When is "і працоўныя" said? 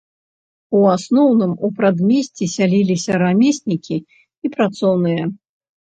4.47-5.23